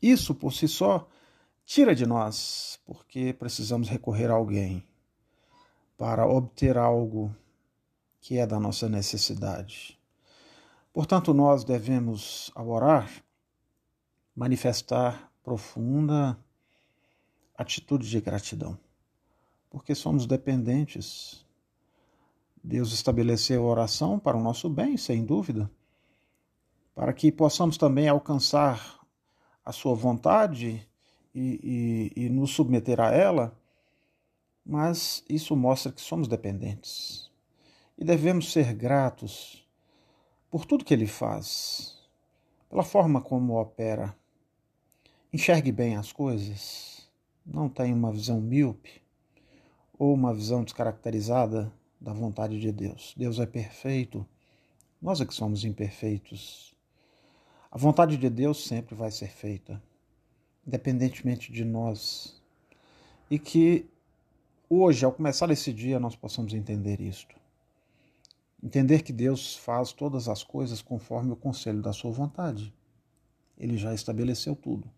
[0.00, 1.06] Isso por si só
[1.66, 4.82] tira de nós, porque precisamos recorrer a alguém
[5.98, 7.36] para obter algo
[8.22, 9.98] que é da nossa necessidade.
[10.94, 13.10] Portanto, nós devemos, ao orar,
[14.34, 16.38] manifestar profunda
[17.54, 18.78] atitude de gratidão,
[19.68, 21.44] porque somos dependentes.
[22.64, 25.70] Deus estabeleceu a oração para o nosso bem, sem dúvida
[26.94, 29.00] para que possamos também alcançar
[29.64, 30.86] a sua vontade
[31.34, 33.58] e, e, e nos submeter a ela,
[34.64, 37.31] mas isso mostra que somos dependentes
[38.02, 39.64] e devemos ser gratos
[40.50, 41.96] por tudo que ele faz,
[42.68, 44.12] pela forma como opera.
[45.32, 47.08] Enxergue bem as coisas,
[47.46, 49.00] não tenha uma visão míope,
[49.96, 53.14] ou uma visão descaracterizada da vontade de Deus.
[53.16, 54.26] Deus é perfeito,
[55.00, 56.74] nós é que somos imperfeitos.
[57.70, 59.80] A vontade de Deus sempre vai ser feita,
[60.66, 62.42] independentemente de nós.
[63.30, 63.88] E que
[64.68, 67.40] hoje, ao começar esse dia, nós possamos entender isto.
[68.62, 72.72] Entender que Deus faz todas as coisas conforme o conselho da sua vontade.
[73.58, 74.88] Ele já estabeleceu tudo.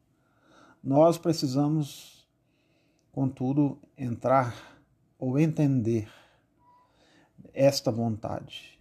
[0.82, 2.28] Nós precisamos,
[3.10, 4.78] contudo, entrar
[5.18, 6.08] ou entender
[7.54, 8.78] esta vontade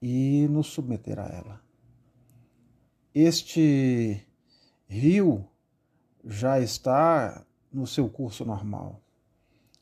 [0.00, 1.60] e nos submeter a ela.
[3.14, 4.24] Este
[4.86, 5.44] rio
[6.24, 9.02] já está no seu curso normal.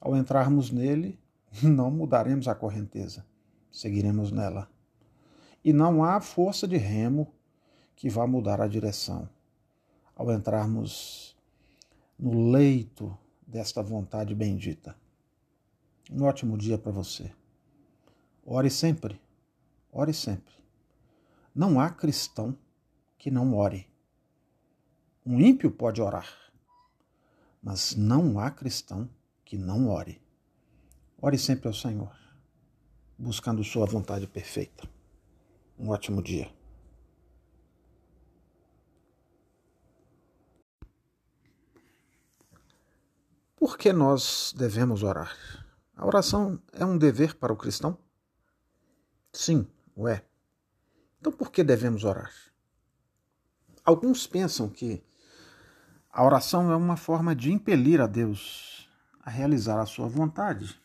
[0.01, 1.19] Ao entrarmos nele,
[1.63, 3.27] não mudaremos a correnteza,
[3.77, 4.71] seguiremos nela.
[5.63, 7.31] E não há força de remo
[7.95, 9.29] que vá mudar a direção.
[10.15, 11.37] Ao entrarmos
[12.19, 13.17] no leito
[13.47, 14.97] desta vontade bendita.
[16.11, 17.31] Um ótimo dia para você.
[18.47, 19.21] Ore sempre.
[19.93, 20.55] Ore sempre.
[21.55, 22.57] Não há cristão
[23.19, 23.87] que não ore.
[25.25, 26.29] Um ímpio pode orar,
[27.61, 29.09] mas não há cristão
[29.45, 30.23] que não ore.
[31.21, 32.15] Ore sempre ao Senhor,
[33.19, 34.89] buscando Sua vontade perfeita.
[35.79, 36.51] Um ótimo dia.
[43.57, 45.35] Por que nós devemos orar?
[45.97, 47.99] A oração é um dever para o cristão?
[49.33, 50.25] Sim, o é.
[51.19, 52.33] Então por que devemos orar?
[53.85, 55.03] Alguns pensam que
[56.11, 58.89] a oração é uma forma de impelir a Deus
[59.23, 60.81] a realizar a sua vontade.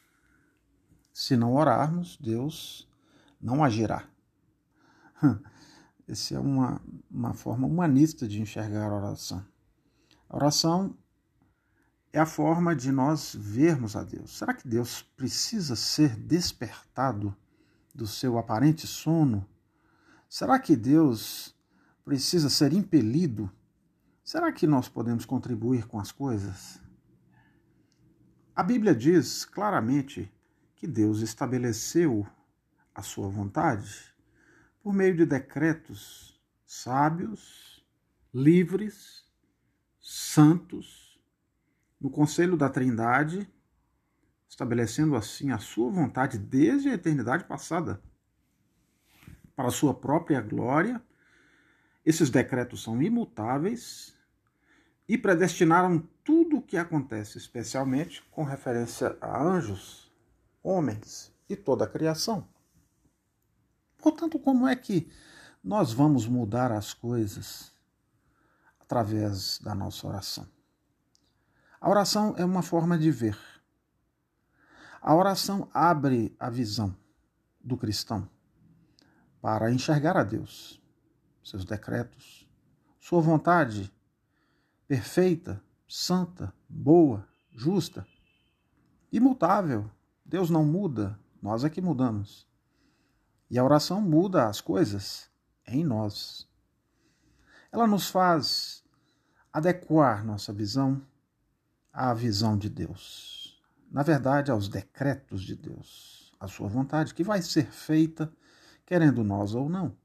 [1.13, 2.87] Se não orarmos, Deus
[3.41, 4.07] não agirá.
[6.07, 9.45] Essa é uma, uma forma humanista de enxergar a oração.
[10.29, 10.95] A oração
[12.13, 14.37] é a forma de nós vermos a Deus.
[14.37, 17.35] Será que Deus precisa ser despertado
[17.93, 19.47] do seu aparente sono?
[20.27, 21.55] Será que Deus
[22.03, 23.49] precisa ser impelido?
[24.23, 26.81] Será que nós podemos contribuir com as coisas?
[28.55, 30.31] A Bíblia diz claramente
[30.81, 32.25] que Deus estabeleceu
[32.95, 34.11] a sua vontade
[34.81, 37.85] por meio de decretos sábios,
[38.33, 39.23] livres,
[39.99, 41.21] santos,
[41.99, 43.47] no conselho da Trindade,
[44.49, 48.01] estabelecendo assim a sua vontade desde a eternidade passada,
[49.55, 50.99] para a sua própria glória.
[52.03, 54.15] Esses decretos são imutáveis
[55.07, 60.00] e predestinaram tudo o que acontece, especialmente com referência a anjos,
[60.63, 62.47] homens e toda a criação.
[63.97, 65.11] Portanto, como é que
[65.63, 67.71] nós vamos mudar as coisas
[68.79, 70.47] através da nossa oração?
[71.79, 73.37] A oração é uma forma de ver.
[75.01, 76.95] A oração abre a visão
[77.59, 78.29] do cristão
[79.41, 80.79] para enxergar a Deus,
[81.43, 82.47] seus decretos,
[82.99, 83.91] sua vontade
[84.87, 88.05] perfeita, santa, boa, justa,
[89.11, 89.89] imutável.
[90.31, 92.47] Deus não muda, nós é que mudamos.
[93.49, 95.29] E a oração muda as coisas
[95.67, 96.47] em nós.
[97.69, 98.81] Ela nos faz
[99.51, 101.05] adequar nossa visão
[101.91, 103.61] à visão de Deus.
[103.91, 108.31] Na verdade, aos decretos de Deus, à sua vontade, que vai ser feita,
[108.85, 109.97] querendo nós ou não.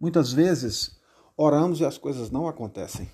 [0.00, 0.98] Muitas vezes
[1.36, 3.10] oramos e as coisas não acontecem.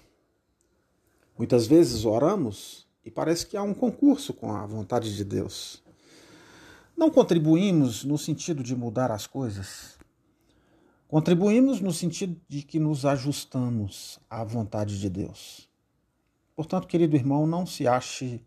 [1.37, 5.83] Muitas vezes oramos e parece que há um concurso com a vontade de Deus.
[6.97, 9.99] Não contribuímos no sentido de mudar as coisas.
[11.09, 15.69] Contribuímos no sentido de que nos ajustamos à vontade de Deus.
[16.57, 18.41] Portanto, querido irmão, não se ache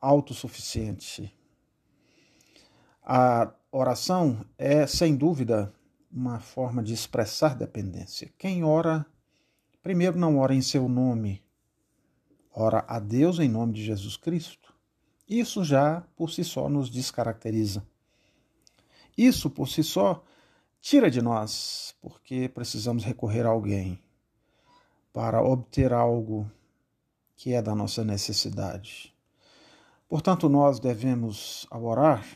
[0.00, 1.34] autossuficiente.
[3.02, 5.72] A oração é, sem dúvida,
[6.10, 8.32] uma forma de expressar dependência.
[8.38, 9.04] Quem ora,
[9.82, 11.42] primeiro não ora em seu nome,
[12.50, 14.73] ora a Deus em nome de Jesus Cristo.
[15.28, 17.84] Isso já por si só nos descaracteriza.
[19.16, 20.22] Isso por si só
[20.80, 23.98] tira de nós, porque precisamos recorrer a alguém
[25.12, 26.50] para obter algo
[27.36, 29.14] que é da nossa necessidade.
[30.08, 32.26] Portanto, nós devemos, ao orar,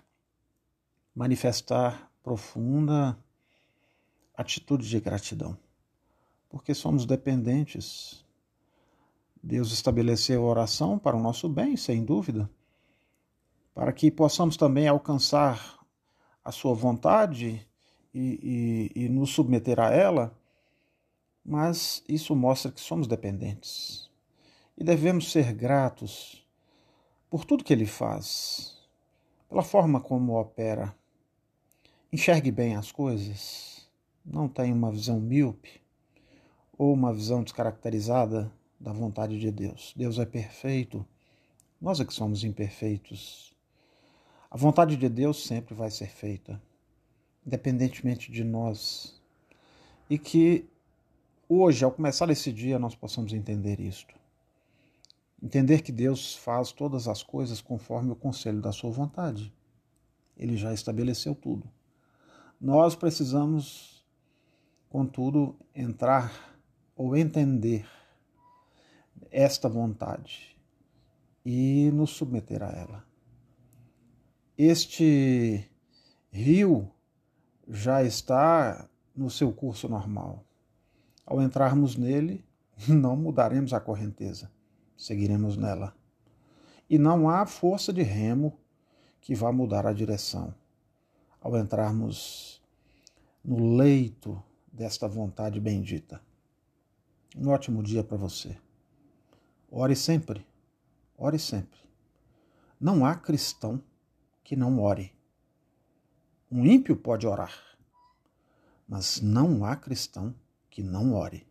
[1.14, 3.18] manifestar profunda
[4.34, 5.58] atitude de gratidão,
[6.48, 8.24] porque somos dependentes.
[9.42, 12.48] Deus estabeleceu a oração para o nosso bem, sem dúvida,
[13.78, 15.78] para que possamos também alcançar
[16.44, 17.64] a Sua vontade
[18.12, 20.36] e, e, e nos submeter a ela,
[21.44, 24.10] mas isso mostra que somos dependentes
[24.76, 26.44] e devemos ser gratos
[27.30, 28.76] por tudo que ele faz,
[29.48, 30.92] pela forma como opera.
[32.12, 33.88] Enxergue bem as coisas,
[34.24, 35.80] não tenha uma visão míope
[36.76, 39.94] ou uma visão descaracterizada da vontade de Deus.
[39.96, 41.06] Deus é perfeito,
[41.80, 43.56] nós é que somos imperfeitos.
[44.50, 46.60] A vontade de Deus sempre vai ser feita,
[47.46, 49.20] independentemente de nós.
[50.08, 50.66] E que
[51.46, 54.14] hoje, ao começar esse dia, nós possamos entender isto.
[55.42, 59.52] Entender que Deus faz todas as coisas conforme o conselho da sua vontade.
[60.34, 61.70] Ele já estabeleceu tudo.
[62.58, 64.02] Nós precisamos,
[64.88, 66.58] contudo, entrar
[66.96, 67.86] ou entender
[69.30, 70.56] esta vontade
[71.44, 73.07] e nos submeter a ela.
[74.58, 75.70] Este
[76.30, 76.90] rio
[77.66, 78.86] já está
[79.16, 80.44] no seu curso normal.
[81.24, 82.44] Ao entrarmos nele,
[82.86, 84.50] não mudaremos a correnteza
[84.98, 85.94] seguiremos nela.
[86.90, 88.58] E não há força de remo
[89.20, 90.52] que vá mudar a direção.
[91.40, 92.60] Ao entrarmos
[93.44, 96.20] no leito desta vontade bendita.
[97.36, 98.56] Um ótimo dia para você.
[99.70, 100.44] Ore sempre,
[101.16, 101.78] ore sempre.
[102.80, 103.80] Não há cristão
[104.48, 105.12] que não ore.
[106.50, 107.52] Um ímpio pode orar,
[108.88, 110.34] mas não há cristão
[110.70, 111.46] que não ore.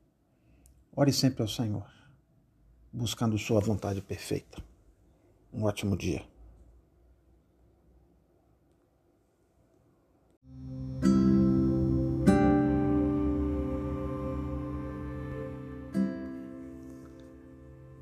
[0.95, 1.87] Ore sempre ao Senhor
[2.91, 4.63] buscando Sua vontade perfeita.
[5.53, 6.25] Um ótimo dia.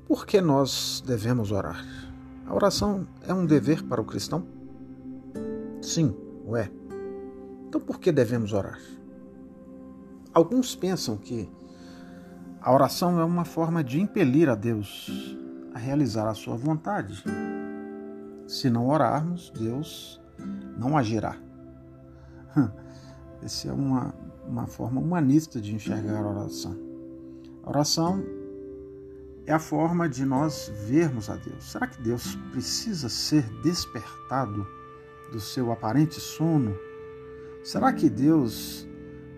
[0.08, 1.84] Por que nós devemos orar?
[2.46, 4.55] A oração é um dever para o cristão?
[5.86, 6.68] Sim, o é.
[7.68, 8.76] Então por que devemos orar?
[10.34, 11.48] Alguns pensam que
[12.60, 15.38] a oração é uma forma de impelir a Deus
[15.72, 17.22] a realizar a sua vontade.
[18.48, 20.20] Se não orarmos, Deus
[20.76, 21.36] não agirá.
[23.40, 24.12] Essa é uma,
[24.44, 26.76] uma forma humanista de enxergar a oração.
[27.62, 28.24] A oração
[29.46, 31.62] é a forma de nós vermos a Deus.
[31.62, 34.66] Será que Deus precisa ser despertado
[35.32, 36.76] do seu aparente sono?
[37.64, 38.86] Será que Deus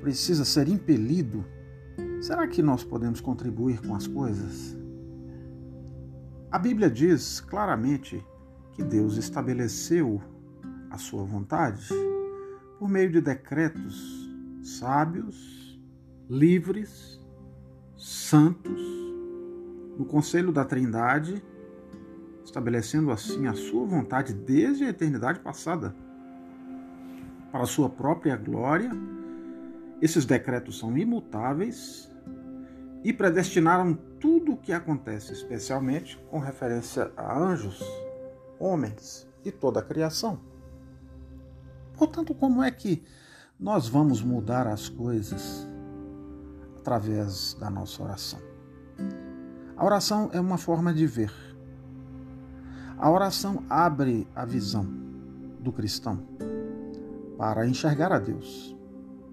[0.00, 1.44] precisa ser impelido
[2.20, 4.76] Será que nós podemos contribuir com as coisas?
[6.50, 8.24] A Bíblia diz claramente
[8.72, 10.20] que Deus estabeleceu
[10.90, 11.88] a sua vontade
[12.78, 14.28] por meio de decretos
[14.62, 15.80] sábios,
[16.28, 17.20] livres,
[17.96, 18.82] santos,
[19.96, 21.42] no conselho da Trindade,
[22.48, 25.94] estabelecendo assim a sua vontade desde a eternidade passada
[27.52, 28.90] para a sua própria glória
[30.00, 32.10] esses decretos são imutáveis
[33.02, 37.82] e predestinaram tudo o que acontece, especialmente com referência a anjos,
[38.60, 40.40] homens e toda a criação.
[41.96, 43.04] Portanto, como é que
[43.58, 45.66] nós vamos mudar as coisas
[46.78, 48.40] através da nossa oração?
[49.76, 51.47] A oração é uma forma de ver.
[52.98, 54.84] A oração abre a visão
[55.60, 56.18] do cristão
[57.36, 58.76] para enxergar a Deus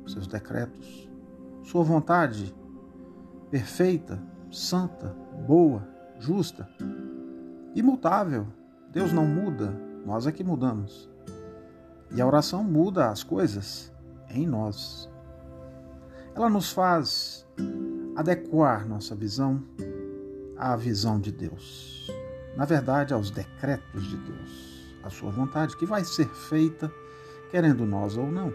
[0.05, 1.09] seus decretos,
[1.63, 2.53] sua vontade
[3.49, 5.15] perfeita, santa,
[5.47, 5.87] boa,
[6.19, 6.69] justa,
[7.73, 8.45] imutável.
[8.91, 9.71] Deus não muda,
[10.05, 11.09] nós é que mudamos.
[12.11, 13.91] E a oração muda as coisas
[14.29, 15.09] em nós.
[16.35, 17.47] Ela nos faz
[18.15, 19.63] adequar nossa visão
[20.55, 21.94] à visão de Deus.
[22.55, 26.91] Na verdade, aos decretos de Deus, a sua vontade, que vai ser feita,
[27.51, 28.53] querendo nós ou não.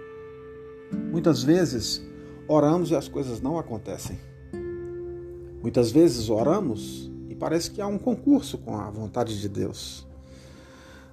[1.10, 2.02] Muitas vezes
[2.48, 4.18] oramos e as coisas não acontecem.
[5.62, 10.06] Muitas vezes oramos e parece que há um concurso com a vontade de Deus.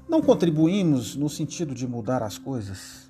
[0.08, 3.10] Não contribuímos no sentido de mudar as coisas.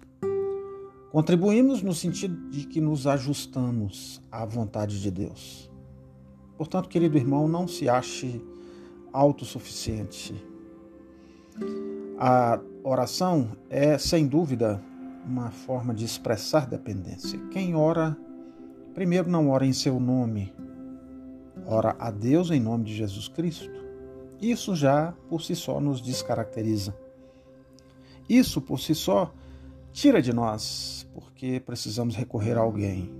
[1.11, 5.69] Contribuímos no sentido de que nos ajustamos à vontade de Deus.
[6.57, 8.43] Portanto, querido irmão, não se ache
[9.17, 10.35] autossuficiente.
[12.19, 14.81] A oração é, sem dúvida,
[15.25, 17.39] uma forma de expressar dependência.
[17.51, 18.15] Quem ora,
[18.93, 20.53] primeiro não ora em seu nome,
[21.65, 23.69] ora a Deus em nome de Jesus Cristo.
[24.39, 26.95] Isso já por si só nos descaracteriza.
[28.29, 29.33] Isso por si só
[29.91, 33.11] tira de nós, porque precisamos recorrer a alguém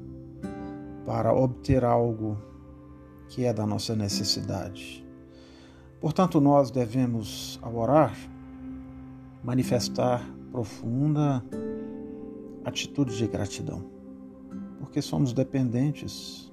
[1.06, 2.38] para obter algo
[3.30, 5.07] que é da nossa necessidade.
[6.00, 8.16] Portanto, nós devemos, ao orar,
[9.44, 11.44] manifestar profunda
[12.64, 13.84] atitude de gratidão,
[14.80, 16.52] porque somos dependentes.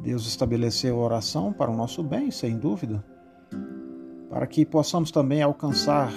[0.00, 3.04] Deus estabeleceu a oração para o nosso bem, sem dúvida,
[4.30, 6.12] para que possamos também alcançar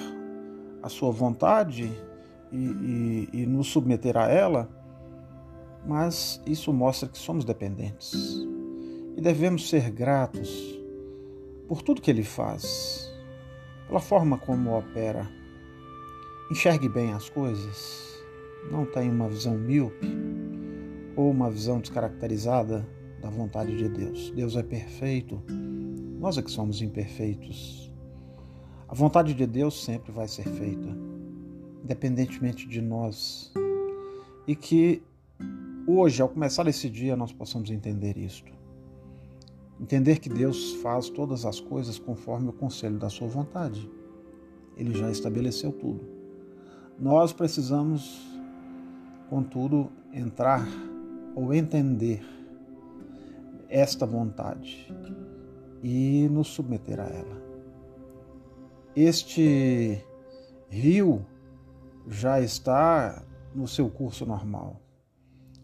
[0.81, 1.91] a sua vontade
[2.51, 4.69] e, e, e nos submeter a ela,
[5.85, 8.13] mas isso mostra que somos dependentes.
[9.15, 10.76] E devemos ser gratos
[11.68, 13.11] por tudo que ele faz,
[13.88, 15.30] pela forma como opera.
[16.49, 18.24] Enxergue bem as coisas,
[18.72, 20.07] não tenha uma visão míope
[21.15, 22.88] ou uma visão descaracterizada
[23.22, 24.32] da vontade de Deus.
[24.32, 25.41] Deus é perfeito,
[26.20, 27.91] nós é que somos imperfeitos.
[28.88, 30.88] A vontade de Deus sempre vai ser feita,
[31.84, 33.51] independentemente de nós.
[34.47, 35.03] E que
[35.86, 38.56] hoje, ao começar esse dia, nós possamos entender isto.
[39.80, 43.89] Entender que Deus faz todas as coisas conforme o conselho da sua vontade.
[44.75, 46.01] Ele já estabeleceu tudo.
[46.99, 48.28] Nós precisamos,
[49.30, 50.67] contudo, entrar
[51.36, 52.23] ou entender
[53.69, 54.91] esta vontade
[55.84, 57.38] e nos submeter a ela.
[58.95, 60.03] Este
[60.69, 61.23] rio
[62.07, 63.23] já está
[63.53, 64.82] no seu curso normal.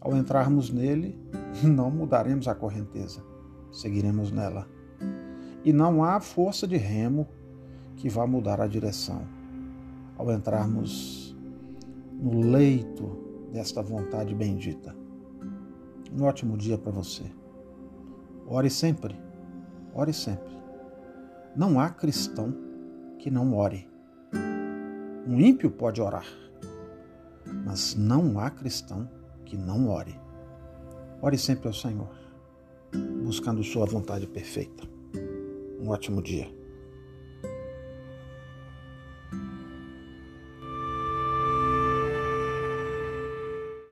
[0.00, 1.18] Ao entrarmos nele,
[1.64, 3.22] não mudaremos a correnteza,
[3.74, 4.66] seguiremos nela.
[5.64, 7.26] E não há força de remo
[7.96, 9.22] que vá mudar a direção.
[10.16, 11.36] Ao entrarmos
[12.12, 14.94] no leito desta vontade bendita.
[16.16, 17.24] Um ótimo dia para você.
[18.46, 19.18] Ore sempre,
[19.92, 20.54] ore sempre.
[21.56, 22.54] Não há cristão
[23.18, 23.88] que não ore.
[25.26, 26.26] Um ímpio pode orar,
[27.64, 29.08] mas não há cristão
[29.44, 30.20] que não ore.
[31.22, 32.10] Ore sempre ao Senhor,
[33.22, 34.84] buscando Sua vontade perfeita.
[35.80, 36.48] Um ótimo dia.